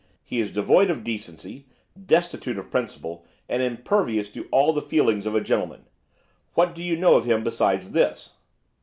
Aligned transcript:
He 0.23 0.39
is 0.39 0.51
devoid 0.51 0.89
of 0.89 1.03
decency, 1.03 1.67
destitute 2.07 2.57
of 2.57 2.71
principle, 2.71 3.23
and 3.47 3.61
impervious 3.61 4.31
to 4.31 4.47
all 4.49 4.73
the 4.73 4.81
feelings 4.81 5.27
of 5.27 5.35
a 5.35 5.41
gentleman. 5.41 5.85
What 6.55 6.73
do 6.73 6.81
you 6.81 6.97
know 6.97 7.17
of 7.17 7.25
him 7.25 7.43
besides 7.43 7.91
this? 7.91 8.37